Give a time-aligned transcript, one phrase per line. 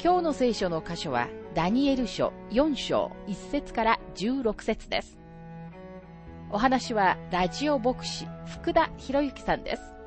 [0.00, 5.18] 今日の聖書の箇所は、ダニエル書4章1節から16節です。
[6.50, 9.97] お話は、ラジオ牧師、福田博之さんです。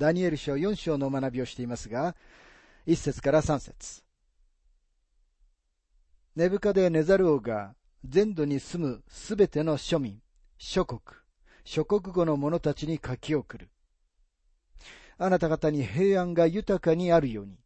[0.00, 2.16] ダニエル書4章の学びをしていますが、
[2.86, 4.02] 1節から3節
[6.34, 7.74] ネブカデネザル王が
[8.08, 10.22] 全土に住むすべての庶民、
[10.56, 11.00] 諸国、
[11.64, 13.68] 諸国語の者たちに書き送る。
[15.18, 17.58] あなた方に平安が豊かにあるように。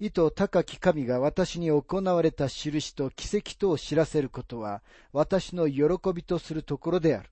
[0.00, 7.30] 意図高き神が私に行われた印と奇跡とを知らせることは私の喜びとするところである。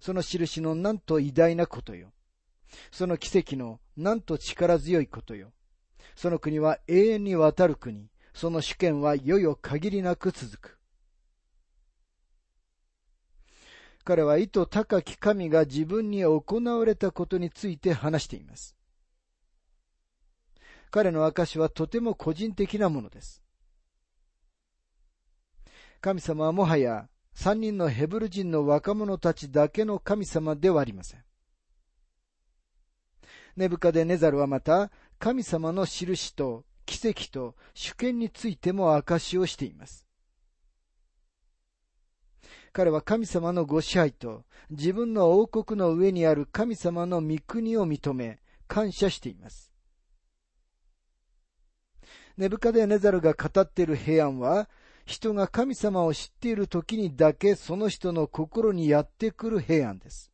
[0.00, 2.12] その印のなんと偉大なことよ。
[2.90, 5.52] その奇跡のなんと力強いことよ。
[6.14, 8.08] その国は永遠にわたる国。
[8.34, 10.78] その主権はいよよ限りなく続く。
[14.04, 18.76] 彼は意図高き神が自分に行われたことについて話しています。
[20.90, 23.42] 彼の証はとても個人的なものです。
[26.00, 31.20] 神様はもはや三人のヘブル人の若者たちだけの神様ではありません。
[33.56, 40.06] ネブカデネザルはまた、神様の印と奇跡と主権についても証しをしています。
[42.72, 49.70] 彼は神様のご支配と自分の王国の上にある神様の御国を認め感謝しています。
[52.38, 54.70] ネブカデネザルが語っている平安は
[55.06, 60.32] 人が神様を知っている時にだけその人の心にやってくる平安です。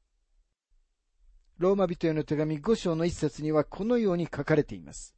[1.58, 5.14] ローマ人への手紙5章の一節にはこのように書かれています。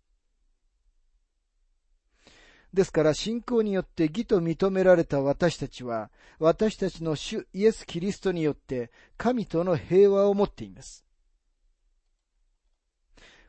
[2.75, 6.11] ですから信仰によって義と認められた私たちは、
[6.41, 11.05] 私たちの主イエス・キリストによって神との平和を持っています。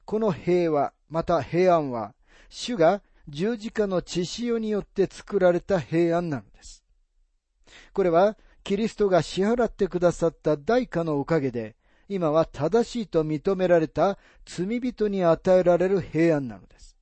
[0.05, 2.13] この平和、また平安は、
[2.49, 6.83] 主が十字架の血潮によって作られた平安なのです。
[7.93, 11.75] これは、キリストが支払ってくださった代価のおかげで、
[12.07, 16.95] 今は正しいと認められた罪人に与えられる平安なのです。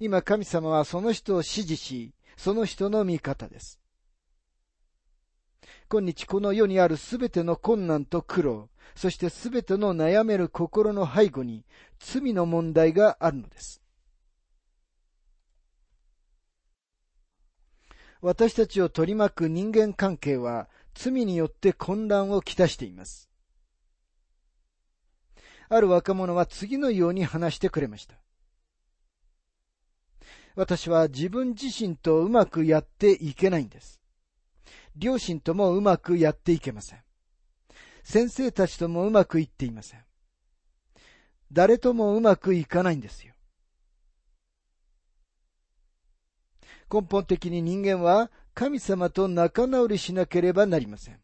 [0.00, 3.80] 今神様はその人を支持し、その人の味方です。
[5.88, 11.64] 今日この世にあるすべての困難と苦労、そしてすべての悩める心の背後に
[11.98, 13.80] 罪の問題があるのです。
[18.20, 23.28] 私たちを取り巻く人間関係は罪によって混乱をきたしています。
[25.68, 28.14] ある若者は次のように話してくれました。
[30.54, 34.00] 私は自分自身とうまくやっていけないんです。
[34.96, 37.00] 両親ともうまくやっていけません。
[38.04, 40.04] 先生たちともうまくいっていません。
[41.50, 43.34] 誰ともうまくいかないんですよ。
[46.92, 51.18] 根本的に人間は神様と仲直りしなければなりません。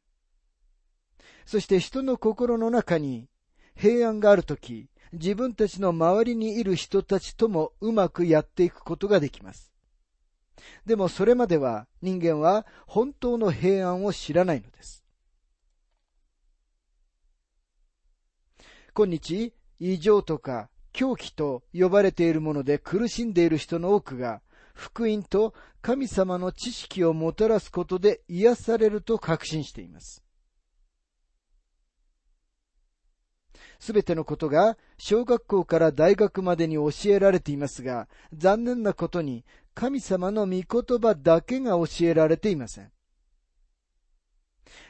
[1.45, 3.29] そして人の心の中に
[3.77, 9.73] 平安があるとき、自分たちの周りにいる人たちともうまくやっていくことができます。
[10.87, 15.00] でもそれまでは人間は本当の平安を知らないのです。
[19.01, 24.43] 今日、異常とか狂気と呼ばれているもので苦しんでいる人の多くが、
[24.75, 30.23] 福音と神様の知識をもたらすことで癒されると確信しています。
[33.79, 40.65] すべてのことが小学校から大学までに教えられていますが、残念なことに神様の御言
[40.99, 42.93] 葉だけが教えられていません。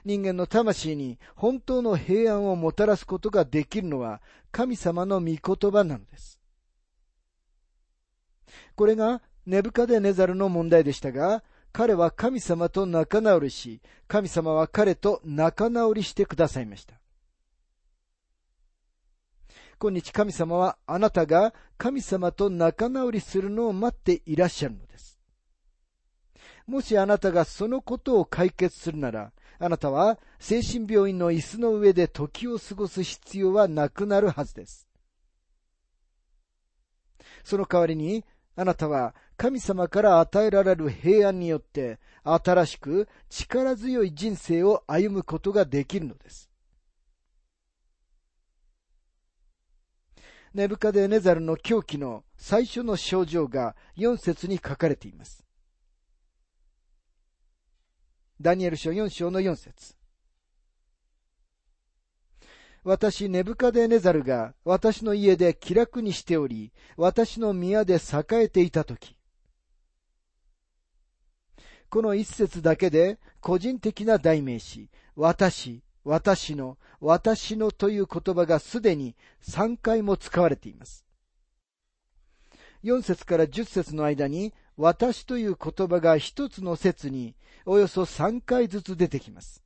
[0.05, 4.21] 人間の魂に本当の平安をもたらすことができるのは
[4.53, 6.39] 神様の御言葉なのです。
[8.75, 11.43] これがネブカデネザルの問題でしたが、
[11.73, 16.95] 彼は神様と仲直りし、神様は彼と仲直りしてくださいました。
[19.81, 25.10] 今日神様はあなたが神様と仲直りするのを待っていらっしゃるのです。
[26.71, 34.87] もしあなたがそのことを解決するなら、あなたは精神病院の椅子の上で時を過ごす必要はなくなるはずです。
[37.43, 38.25] その代わりに、
[38.55, 46.49] あなたは神様から与えられる平安によって新しく力強い人生を歩むことができるのです。
[50.55, 55.50] ネブカデネザルの狂気の最初の症状が4節に書かれています。
[58.41, 59.95] ダニエル書4章の4節
[62.83, 69.15] 私、ネブカデネザルが私の家で気楽にしており、私の宮で栄えていたとき。
[71.91, 81.05] この一節だけで個人的な代名詞、私、私の、私のという言葉がすでに3回も使われています。
[82.85, 87.37] 4節から10節の間に、私という言葉が一つの説に
[87.67, 89.63] およそ3回ずつ出てきます。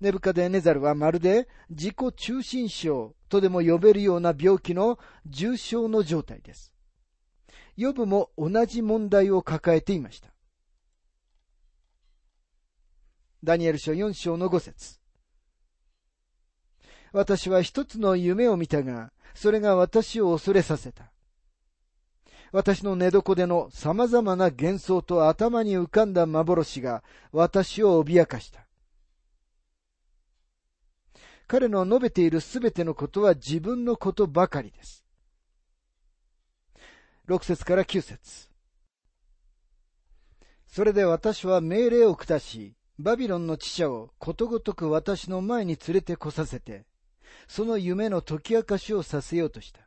[0.00, 6.72] ネブカデネザルはまるで自己中心症とでも呼べるような病気の重症の状態です。
[7.76, 10.28] ヨブも同じ問題を抱えていました。
[13.44, 14.98] ダニエル書4章の5節
[17.12, 21.12] 私は一つの夢を見たが、それが私を恐れさせた。
[22.52, 27.02] 私の寝床での様々な幻想と頭に浮かんだ幻が
[27.32, 28.66] 私を脅かした。
[31.46, 35.04] 彼の述べているすべてのことは自分のことばかりです。
[37.28, 38.48] 6節から9節
[40.66, 46.84] それで私は命令を下し、バビロンの知者をことごとく私の前に連れてこさせて、
[47.48, 49.85] その夢の解き明かしをさせようとした。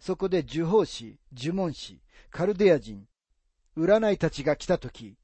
[0.00, 3.06] そこで呪法師、呪文師、カルデア人、
[3.76, 5.16] 占いたちが来たとき、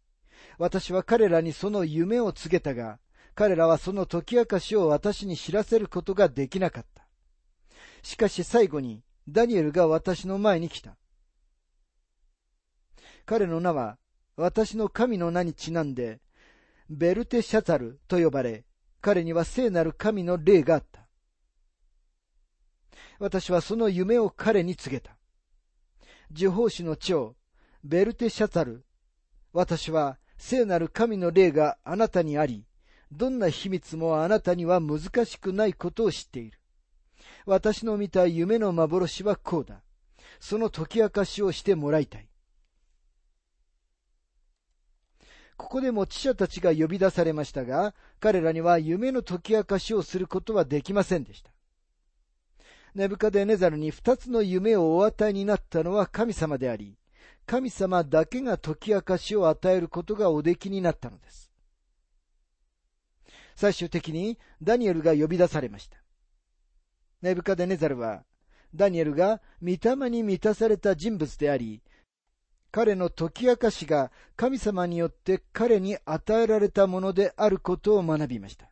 [0.59, 2.99] 私は彼らにその夢を告げたが、
[3.35, 7.07] 彼らはその解き明かしを私に知らせることができなかった。
[8.03, 10.97] しかし最後にダニエルが私の前に来た。
[13.27, 13.99] 彼の名は
[14.37, 16.21] 私の神の名にちなんで
[16.89, 18.65] ベルテシャザルと呼ばれ、
[19.01, 21.08] 彼には聖なる神の霊があった。
[23.19, 25.17] 私はその夢を彼に告げた。
[26.33, 27.35] 呪法師の長、
[27.83, 28.85] ベルテシャザル。
[29.53, 32.65] 私は聖なる神の霊があなたにあり、
[33.11, 36.61] どんな秘密もあなたには難しくないことを知っている。
[37.47, 39.83] 私の見た夢の幻はこうだ。
[40.41, 42.29] その解き明かしをしてもらいたい。
[45.57, 51.51] ここでも知者たちが呼び出されましたが、彼らには夢の解き明かしをすることはできませんでした。
[52.99, 56.99] ネブカデネザルに二つの夢をお与えになったのは神様であり、
[57.47, 61.49] 神様だけが解き明かしを与えることがおできになったのです。
[63.55, 65.97] 最終的にダニエルが呼び出されました。
[67.23, 68.25] ネブカデネザルは、
[68.75, 71.81] ダニエルが御霊に満たされた人物であり、
[72.73, 78.69] 彼の解き明かしが神様によって彼に与えられたものであることを学びました。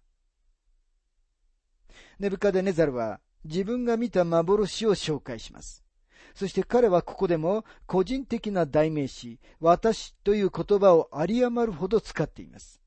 [2.19, 5.85] ネブカデネザルは自分が見た幻を紹介します。
[6.35, 12.81] そして彼はここでも個人的な代名詞、私という言葉を有り余るほど使っています。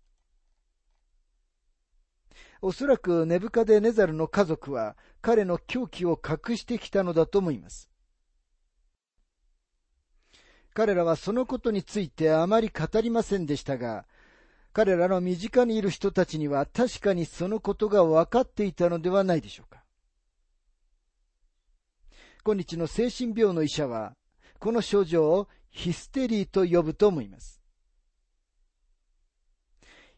[2.62, 7.90] おそらくネブカデネザルの家族は彼の狂気を隠してきたのだと思います。
[10.74, 14.06] 彼らはそのことについてあまり語りませんでしたが、
[14.74, 19.79] 彼らの身近にいる人たちには確かにそのことが分かっていたのではないでしょうか。
[22.50, 24.14] 今日の精神病の医者は、
[24.58, 27.62] この症状をヒステリーと呼ぶと思います。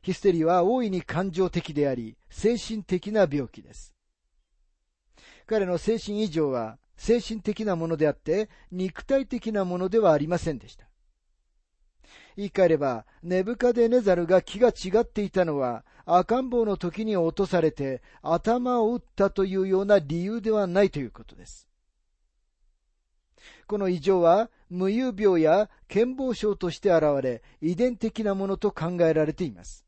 [0.01, 3.93] ヒステリーは大いに感情的であり、精神的な病気です。
[5.45, 10.87] 彼の精神異常は、精神的なものであって、肉体的なものではありませんでした。
[12.37, 21.70] 言い換えれば、ネブカデネザルが気が違っていたのは、赤ん坊の時に落とされて頭を打ったというような理由ではないということです。
[23.67, 29.85] この異常は、無遊病や健忘症として現れ、遺伝的なものと考えられています。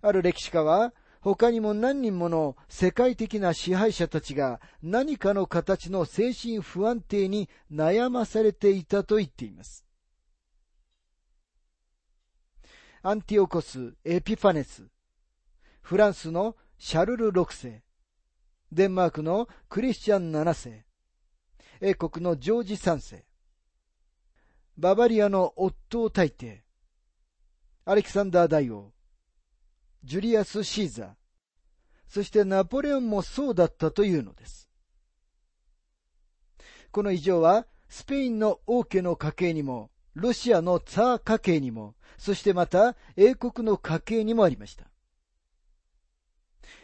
[0.00, 9.86] ある歴史家は、他にも何人もの世界的な支配者たちが何かの形の精神不安定に悩まされていたと言っています。
[13.02, 14.88] アンティオコス・エピファネス。
[15.80, 17.82] フランスのシャルル6世、
[18.72, 20.86] デンマークのクリスチャン7世、
[21.82, 23.26] 英国のジョージ3世、
[24.78, 26.64] ババリアのオットー大帝、
[27.84, 28.90] アレキサンダー大王、
[30.02, 31.10] ジュリアス・シーザー、
[32.08, 34.70] そしてナポレオンもそうだったというのです。
[36.92, 44.86] この異常は、スペインの王家の家系にも、ロシアのツァー家系にも、そしてまた英国の家系にもありました。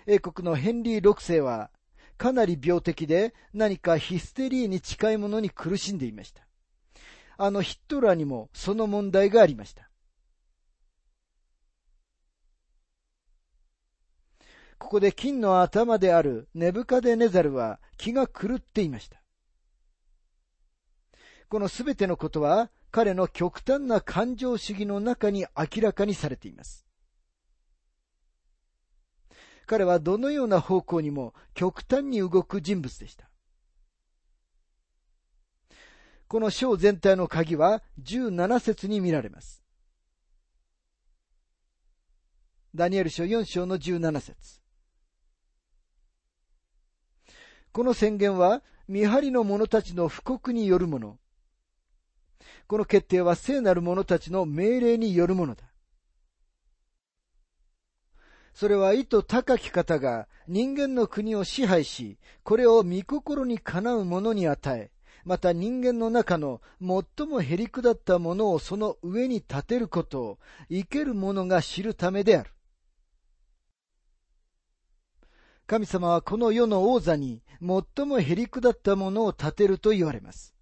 [0.06, 1.70] 英国のヘンリー6世は、
[2.18, 6.42] かなり病的で何かヒステリーに近いものに苦しんでいました。
[7.38, 9.88] あのヒットラーにもその問題がありました。
[14.78, 19.22] ここで金の頭であるネブカデネザルは気が狂っていました。
[21.48, 26.87] このすべてのことは彼の極端な感情主義の中に明らかにされています。
[29.68, 33.28] 彼はどのような方向にも極端に動く人物でした。
[36.26, 39.62] この章全体の鍵は17節に見られます。
[42.74, 44.60] ダニエル書4章の17節
[47.72, 51.18] この宣言は見張りの者たちの布告によるもの。
[52.66, 55.67] この決定は聖なる者たちの命令によるものだ。
[58.58, 64.90] それは意図高き方が人間の国を支配し、これを御心にかなう者に与え、
[65.24, 70.38] また人間の中の最もへりくだったものをその上に立てることを
[70.68, 72.50] 生ける者が知るためである。
[75.68, 80.57] 神様はこの世の王座に最もへりくだったものを立てると言われます。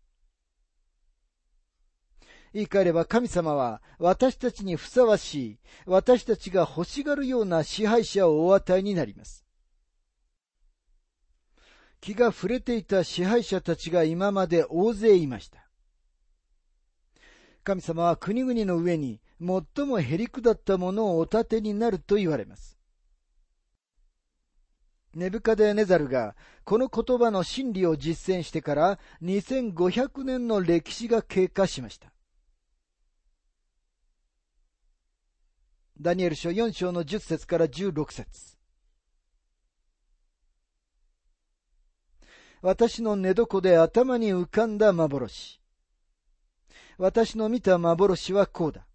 [2.57, 9.45] 言い換えれば神様は私たちにふさわしい、私たちが欲しがるような支配者をお与えになります。
[12.01, 15.69] 気が触れていた支配者たちが今まで大勢いました。
[17.63, 22.79] 神様は国々の上に最もへりくだったものをお立てになると言われます。
[25.13, 26.35] ネブカデネザルが
[26.65, 32.16] この言葉の真理を実践してから2500年の歴史が経過しました。
[35.99, 38.59] ダニエル書4章の10節から16節
[42.61, 45.59] 私の寝床で頭に浮かんだ幻。
[46.99, 48.87] 私の見た幻はこうだ。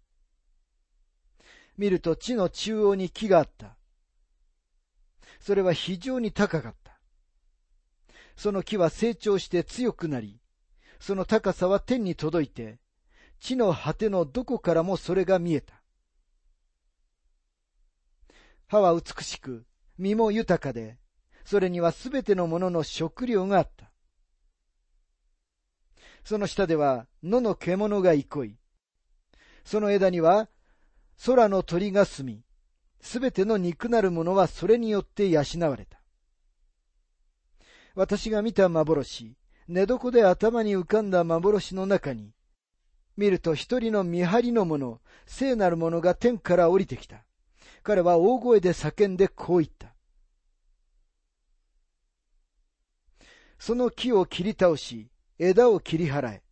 [1.76, 3.76] 見ると地の中央に木があった。
[5.40, 7.00] それは非常に高かった。
[8.36, 10.40] その木は成長して強くなり、
[11.00, 12.78] その高さは天に届いて、
[13.40, 15.81] 地の果てのどこからもそれが見えた。
[18.72, 19.66] 歯は美しく、
[19.98, 20.96] 身も豊かで、
[21.44, 23.92] それにはすべてのものの食料があった。
[26.24, 28.56] その下では野の獣が憩い、
[29.62, 30.48] その枝には
[31.26, 32.44] 空の鳥が住み、
[33.02, 36.00] すべての肉なるものはそれによって養われた。
[37.94, 39.36] 私が見た幻、
[39.68, 42.32] 寝床で頭に浮かんだ幻の中に、
[43.18, 47.26] 見ると一人の見張りの者、聖なる者が天から降りてきた。
[47.82, 49.94] 彼は大声で叫んでこう言った。
[53.58, 56.42] その木を切り倒し、枝を切り払え。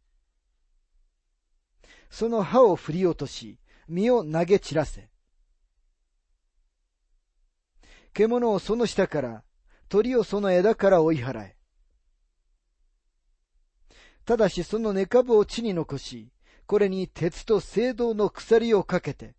[2.09, 3.59] その葉を振り落とし、
[3.89, 5.09] 実を投げ散らせ。
[8.13, 9.45] 獣をその下から、
[9.89, 11.57] 鳥をその枝から追い払え。
[14.25, 16.33] ただしその根株を地に残し、
[16.67, 19.35] これに鉄と青銅の鎖をかけて、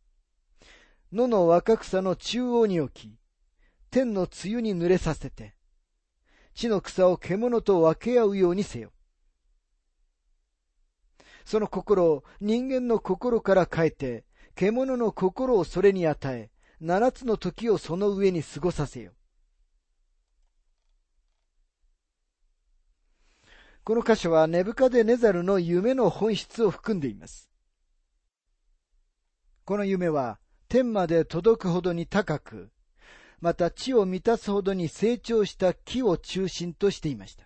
[1.12, 3.18] 野の若草の中央に置き、
[3.90, 5.56] 天の梅雨に濡れさせて、
[6.54, 8.92] 地の草を獣と分け合うようにせよ。
[11.44, 14.26] その心を人間の心から変えて、
[14.56, 16.50] 獣の心をそれに与え、
[16.80, 19.12] 七つの時をその上に過ごさせよ。
[23.84, 27.52] この箇所はネブカデネザルの夢の本質を含んでいます。
[29.66, 30.40] この夢は
[30.72, 32.72] 天まで届くほどに高く、
[33.42, 37.46] また地を満たすほどに成長した木を中心としていました。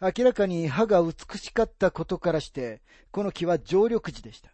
[0.00, 4.52] 明らかに歯が美しかったことからして、この木は常緑樹でした。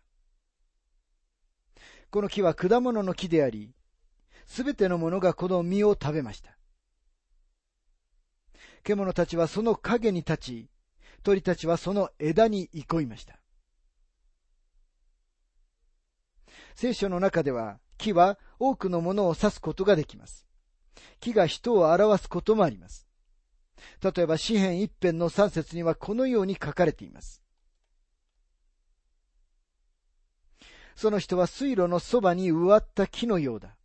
[2.10, 3.74] この木は果物の木であり、
[4.46, 6.56] すべてのものがこの実を食べました。
[8.82, 10.70] 獣たちはその影に立ち、
[11.22, 13.43] 鳥たちはその枝に憩いました。
[16.75, 20.45] 聖書の中では、木は多くのものを指すことができます。
[21.21, 23.07] 木が人を表すこともあります。
[24.02, 27.43] 例えば、詩篇一編の三節にはこのように書かれています。
[30.97, 33.76] その人は水路のそばに植わった木のようだ。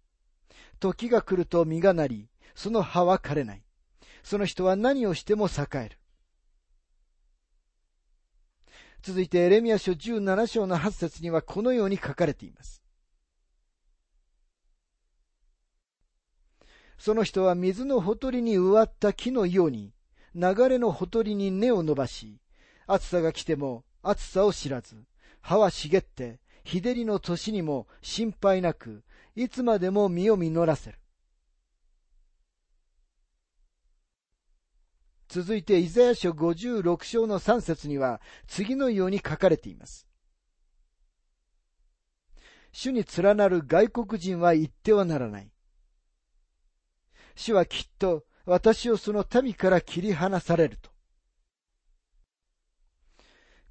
[0.79, 3.63] 時が来ると実がなり、その葉は枯れない。
[4.23, 5.98] その人は何をしても栄える。
[9.01, 12.83] 続いてエレミア書17章の8節にはこのように書かれています。
[16.97, 19.93] その人は水のほとりに植わった木のように、
[20.35, 22.39] 流れのほとりに根を伸ばし、
[22.87, 25.05] 暑さが来ても暑さを知らず、
[25.41, 29.03] 葉は茂って、日照りの年にも心配なく、
[29.33, 30.99] いつまでも実を実らせる。
[35.29, 40.07] 続いて、イザヤ書56章の3節には、次のように書かれています。
[42.71, 45.51] 主に連なる外国人は言ってはならない。
[47.35, 50.89] 主はきっと私をその民から切り離されると。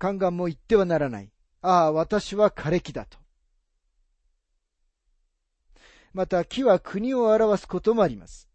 [0.01, 1.33] 宦官も言ってはならない。
[1.61, 3.19] ああ、私は枯れ木だと。
[6.13, 8.48] また、木は国を表すこともあります。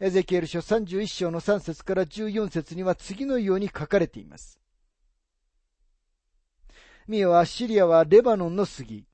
[0.00, 4.60] エゼキエル書31章の3節から14節には次のように書かれています。
[7.08, 9.08] 見よ、アッシリアはレバノンの杉。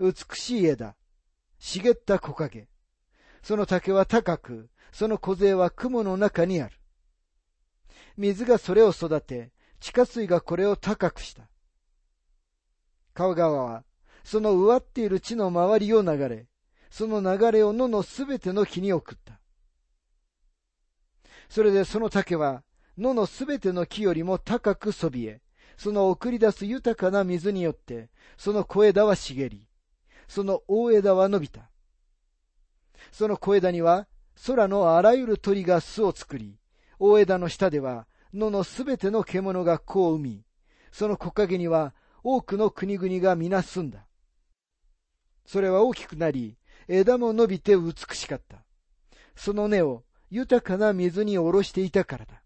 [0.00, 0.96] 美しい枝。
[1.60, 2.66] 茂った木陰。
[3.44, 6.74] その竹は高く、その小勢は雲の中にある。
[8.16, 11.48] 水がそれを育て、地下水がこれを高くした。
[13.14, 13.84] 川川は、
[14.24, 16.48] その植わっている地の周りを流れ、
[16.90, 19.18] その流れを野のすべての木に送っ。
[21.52, 22.62] それでその竹は
[22.96, 25.42] 野のすべての木よりも高くそびえ、
[25.76, 29.68] その送り出す豊かな水によって、その小枝は茂り、
[30.28, 31.68] その大枝は伸びた。
[33.10, 34.06] その小枝には
[34.46, 36.56] 空のあらゆる鳥が巣を作り、
[36.98, 40.44] 大枝の下では野のすべての獣が子を産み、
[40.90, 41.92] その木陰には
[42.24, 44.06] 多くの国々が皆住んだ。
[45.44, 46.56] それは大きくなり、
[46.88, 48.64] 枝も伸びて美しかった。
[49.36, 50.04] その根を
[50.34, 52.42] 豊かな水に下ろしていたからだ。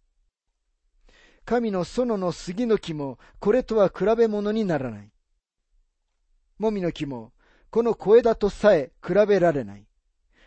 [1.45, 5.13] 神の園の杉の木もこれとは比べ物にならない。
[6.59, 7.33] もみの木も
[7.71, 9.87] この小枝とさえ比べられない。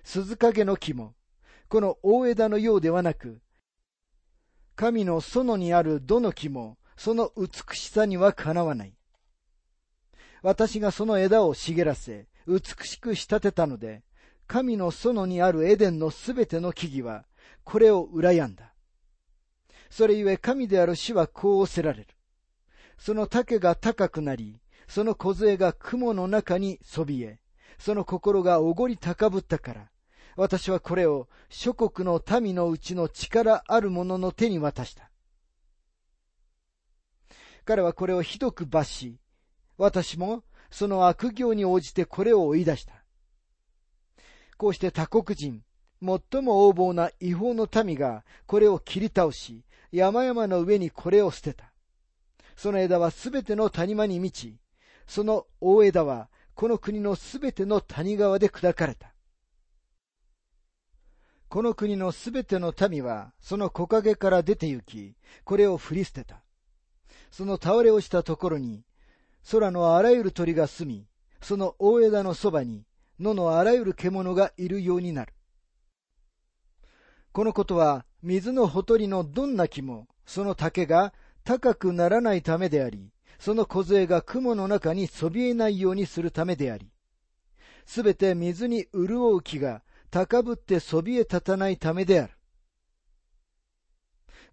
[0.03, 1.15] 鈴影の木も
[1.69, 3.39] この大枝のようではなく、
[4.75, 8.97] 神の園にあるどの木もその美しさにはかなわない。
[10.41, 14.03] 私がその枝を茂らせ、美しく仕立てたので、
[14.45, 17.28] 神の園にあるエデンのすべての木々は
[17.69, 18.73] これを羨んだ。
[19.91, 22.07] それゆえ神である死はこうおせられる。
[22.97, 27.37] その竹が高くなり、その梢が雲の中にそびえ、
[27.77, 29.91] その心がおごり高ぶったから、
[30.35, 35.11] 私はこれを諸国の民のうちの力ある者の手に渡した。
[37.65, 39.19] 彼はこれをひどく罰し、
[39.77, 42.93] 私もその悪行に応じてこれを追い出した。
[44.57, 45.61] こうして他国人、
[46.01, 51.71] 最も横暴な違法の民がこれを切り倒し、山々の上にこれを捨てた。
[52.55, 54.57] その枝はすべての谷間に満ち、
[55.07, 59.13] その大枝はこの国のすべての谷川で砕かれた。
[61.47, 66.43] この国のすべての民はその木陰から出て行き、これを振り捨てた。
[67.31, 68.83] その倒れ落ちたところに、
[69.51, 71.07] 空のあらゆる鳥が住み、
[71.41, 72.85] その大枝のそばに
[73.19, 75.33] 野のあらゆる獣がいるようになる。
[77.31, 81.13] このことは水のほとりのどんな木もその竹が
[81.43, 86.91] 高くならないためであり、その梢が雲の中にそびえないようにするためであり、
[87.85, 92.33] すべて水に潤う木が高ぶってそびえ立たないためである。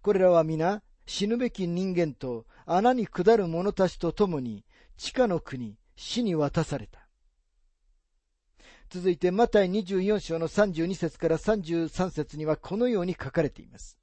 [0.01, 4.65] これらは皆死ぬべき人間と穴に下る者たちと共に
[4.97, 7.06] 地下の国、死に渡された。
[8.89, 13.97] 続いて、マタイ24章の32節から33節にはこのように書かれています。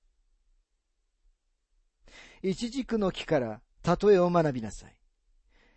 [2.43, 4.97] 一軸の木から例えを学びなさい。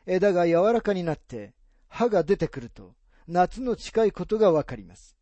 [0.06, 1.54] 枝が柔らかになって
[1.88, 2.96] 葉が出てくると
[3.28, 5.18] 夏の近いことがわかります。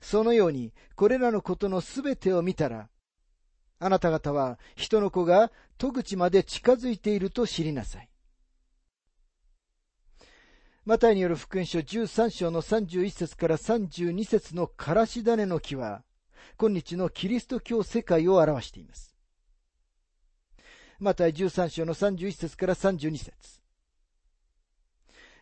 [0.00, 2.88] そのようにこれらのことのすべてを見たら、
[3.78, 8.09] あなた方は人の子が戸口まで近づいていると知りなさい。
[10.86, 16.02] マタイによる福音書13章の31節から32節のからし種の木は、
[16.56, 19.14] 今日のキリスト教世界を表しています。
[20.98, 23.60] マタイ13章の31節から32節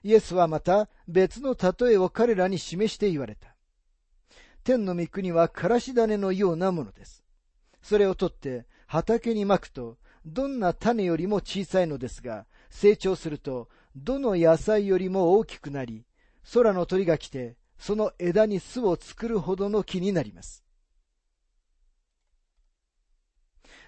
[0.02, 3.54] イエスはまた別の例えを彼らに示して言われた。
[4.64, 7.24] 天の御国はからし種のようなものです。
[7.80, 16.04] それを取って畑にまくと、どんな種よりも小さいのですが、成長すると、どの野菜よりも大きくなり、
[16.52, 20.64] 空の鳥が来て、その枝に巣を作るほどの木になります。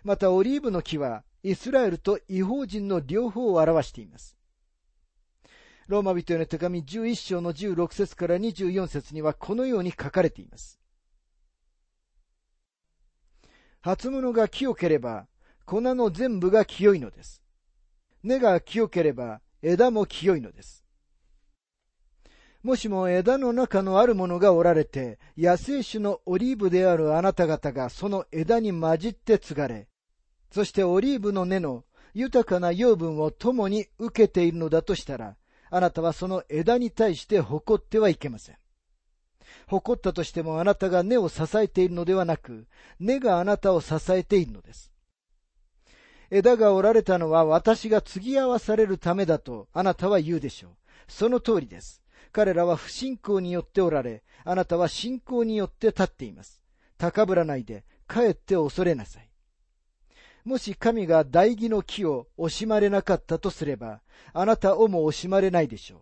[0.02, 4.36] またオリーブの木はイスラエルと違法人の両方を表しています。
[5.88, 10.78] ローマ人への手紙11章の16節から24節にはこのように書かれています。
[13.80, 15.26] 初物が清ければ、
[15.64, 17.42] 粉の全部が清いのです。
[18.22, 20.84] 根が清ければ、枝も清いのです。
[22.62, 29.88] もしも枝の中のあるものがおられて、野生種のオリーブであるあなた方がその枝に混じって継がれ、
[30.50, 35.36] そしてオリーブの根の豊かな養分を共に受けているのだとしたら、
[35.70, 38.56] あなたはその枝に対して誇ってはいけません。
[39.66, 42.66] 誇ったとしてもあなたが根を支えているのではなく、
[42.98, 44.89] 根があなたを支えているのです。
[46.30, 50.70] 枝が折られたのは私が継ぎ合わされるためだとあなたは言うでしょう。
[51.08, 52.02] その通りです。
[52.32, 56.64] 彼らは不信仰によっておられ、あなたは信仰によって立っています。
[56.98, 59.28] 高ぶらないで、かえって恐れなさい。
[60.44, 64.00] もし神が大義の木を惜しまれなかったとすれば、
[64.32, 66.00] あなたをも惜しまれないでしょう。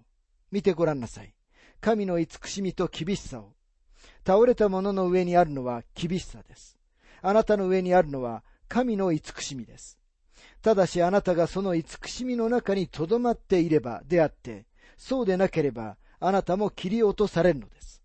[0.53, 1.35] 見てごらんなさい。
[1.81, 3.55] 神の慈しみと厳しさを。
[4.27, 6.79] 倒れた者の上にあるのは厳しさです。
[7.23, 9.98] あなたの上にあるのは神の慈しみです。
[10.63, 18.03] ただしあなたがその慈しみの中にとどまっていればであって、そうでなければあなたも切り落とされるのです。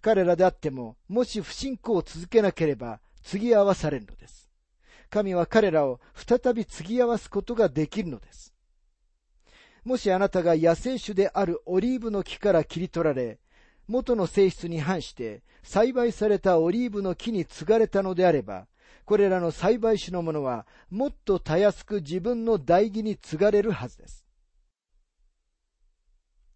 [0.00, 4.50] 彼らであっても、もし不信仰を続けなければ、継ぎ合わされるのです。
[5.10, 8.54] 神は彼らを再び継ぎ合わすことができるのです。
[9.84, 13.40] もしあなたが野生種であるオリーブの木から切り取られ、
[13.88, 18.66] 元の性質に反して栽培されたオリーブの木に継がれたのであれば、
[19.10, 24.24] これらの栽培種のものはもっとたやすく自分の代義に継がれるはずです。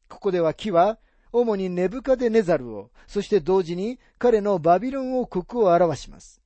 [0.08, 1.00] ここでは木は
[1.32, 6.40] 主にネブカデネザルを、そして同時に彼のバビロン王国を表します。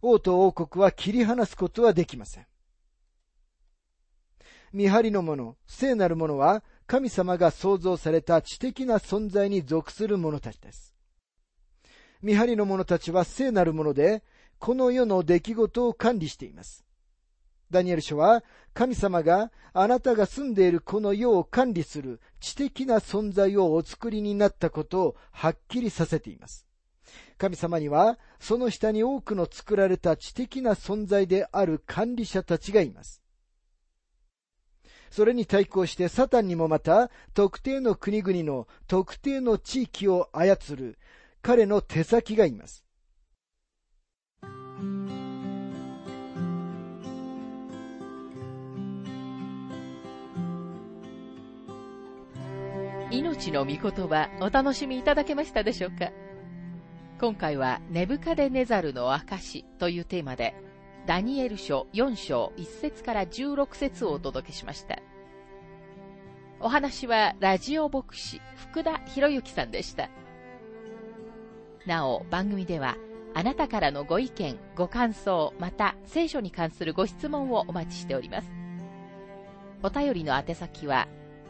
[0.00, 2.46] 王と王国は切り離すことはできません。
[4.72, 10.94] 見張りの者、聖なる者は神様が創造された知的な存在に属する者たちです。
[12.22, 14.22] 見張りの者たちは聖なる者で、
[14.62, 16.84] この世の出来事を管理しています。
[17.72, 18.44] ダニエル書は
[18.74, 26.64] 神様があなたが住んでいるこの世を管理する知的な存在をお作りになったことをはっきりさせています。
[27.38, 33.20] 神様には、その下に多くの作られた知的な存在である管理者たちがいます。
[35.10, 41.00] それに対抗してサタンにもまた特定の国々の特定の地域を操る
[41.42, 42.84] 彼の手先がいます。
[53.12, 56.10] 命の御言葉お楽しみいただけましたでしょうか？
[57.20, 60.54] 今回はネブカデネザルの証というテーマで、
[61.06, 64.98] ダニエル書4章1節から16節をお届けしました。
[66.58, 70.08] お話はラジオ牧師福田博之さんでした。
[71.86, 72.96] なお、番組では
[73.34, 78.50] あなたからのご意見、ご感想、また聖書に関するご質問をお待ちしております。
[79.82, 81.08] お便りの宛先は、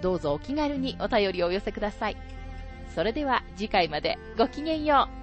[0.00, 2.16] どうぞお気軽にお便りをお寄せください。
[2.94, 5.19] それでは次回までごきげんよう。